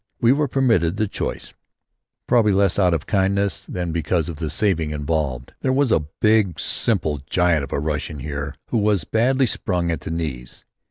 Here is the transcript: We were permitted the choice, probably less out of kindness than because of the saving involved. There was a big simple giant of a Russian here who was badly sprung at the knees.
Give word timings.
We 0.19 0.31
were 0.31 0.47
permitted 0.47 0.97
the 0.97 1.07
choice, 1.07 1.53
probably 2.25 2.53
less 2.53 2.79
out 2.79 2.95
of 2.95 3.05
kindness 3.05 3.65
than 3.65 3.91
because 3.91 4.29
of 4.29 4.37
the 4.37 4.49
saving 4.49 4.89
involved. 4.89 5.53
There 5.61 5.71
was 5.71 5.91
a 5.91 5.99
big 6.19 6.59
simple 6.59 7.19
giant 7.29 7.63
of 7.63 7.71
a 7.71 7.79
Russian 7.79 8.17
here 8.17 8.55
who 8.69 8.79
was 8.79 9.03
badly 9.03 9.45
sprung 9.45 9.91
at 9.91 10.01
the 10.01 10.09
knees. 10.09 10.65